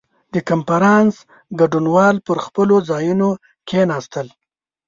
[0.33, 1.15] •د کنفرانس
[1.59, 3.29] ګډونوال پر خپلو ځایونو
[3.67, 4.27] کښېناستل.